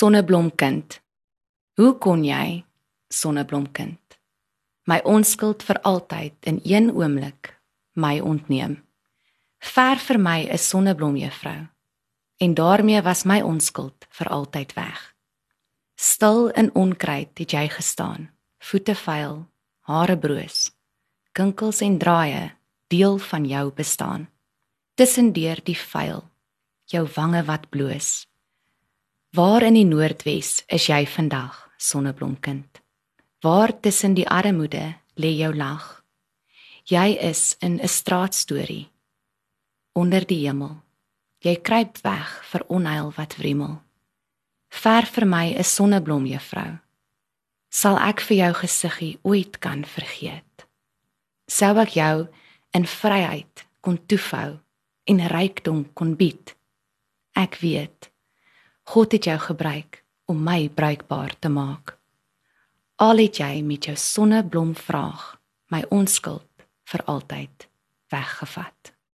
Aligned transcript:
Sonneblomkind. 0.00 0.94
Hoe 1.76 1.90
kon 2.00 2.22
jy, 2.24 2.62
sonneblomkind, 3.12 4.14
my 4.88 4.96
onskuld 5.04 5.60
vir 5.66 5.76
altyd 5.84 6.46
in 6.48 6.60
een 6.64 6.86
oomblik 6.94 7.50
my 8.00 8.14
ontneem? 8.24 8.78
Ver 9.60 10.00
vir 10.00 10.18
my 10.18 10.48
'n 10.48 10.58
sonneblom 10.58 11.16
juffrou 11.20 11.68
en 12.40 12.54
daarmee 12.54 13.02
was 13.02 13.24
my 13.24 13.40
onskuld 13.42 14.06
vir 14.08 14.28
altyd 14.28 14.72
weg. 14.72 15.14
Stil 15.96 16.48
in 16.48 16.74
onkruid 16.74 17.38
het 17.38 17.50
jy 17.52 17.68
gestaan, 17.68 18.30
voete 18.58 18.94
vuil, 18.94 19.48
hare 19.80 20.18
broos, 20.18 20.72
kinkels 21.32 21.80
en 21.80 21.98
draaie 21.98 22.56
deel 22.88 23.18
van 23.18 23.44
jou 23.44 23.70
bestaan. 23.72 24.28
Tussendeur 24.94 25.60
die 25.64 25.78
vuil, 25.78 26.24
jou 26.84 27.08
wange 27.16 27.44
wat 27.44 27.68
bloos. 27.68 28.29
Waar 29.30 29.62
in 29.62 29.76
die 29.78 29.86
noordwes 29.86 30.64
is 30.66 30.88
jy 30.90 31.04
vandag, 31.06 31.54
sonneblomkind? 31.78 32.80
Waar 33.46 33.70
tussen 33.78 34.16
die 34.18 34.26
armoede 34.26 34.96
lê 35.14 35.30
jou 35.38 35.52
lag? 35.54 36.02
Jy 36.90 37.14
is 37.14 37.54
in 37.62 37.78
'n 37.78 37.88
straatstorie 37.88 38.90
onder 39.94 40.26
die 40.26 40.48
hemel. 40.48 40.82
Jy 41.38 41.56
kruip 41.62 42.02
weg 42.02 42.42
vir 42.50 42.64
onheil 42.66 43.12
wat 43.16 43.36
wrimmel. 43.36 43.78
Ver 44.68 45.06
vir 45.06 45.26
my 45.26 45.54
'n 45.54 45.64
sonneblom 45.64 46.26
juffrou. 46.26 46.78
Sal 47.70 47.98
ek 47.98 48.20
vir 48.20 48.36
jou 48.36 48.52
gesiggie 48.54 49.18
ooit 49.22 49.58
kan 49.58 49.84
vergeet? 49.84 50.66
Sou 51.46 51.78
ek 51.78 51.94
jou 51.94 52.28
in 52.74 52.84
vryheid 52.84 53.66
kon 53.80 54.06
toefou 54.06 54.58
en 55.04 55.28
rykdom 55.28 55.92
kon 55.94 56.16
bied? 56.16 56.56
Ek 57.36 57.54
weet 57.60 58.09
God 58.90 59.12
het 59.12 59.24
jou 59.24 59.38
gebruik 59.38 60.00
om 60.26 60.40
my 60.42 60.68
bruikbaar 60.74 61.36
te 61.38 61.48
maak. 61.48 61.92
Al 62.98 63.22
het 63.22 63.38
jy 63.38 63.60
met 63.62 63.86
jou 63.86 63.94
sonneblom 63.94 64.72
vraag 64.74 65.36
my 65.70 65.84
onskuld 65.94 66.64
vir 66.90 67.04
altyd 67.12 67.68
weggevat. 68.10 68.90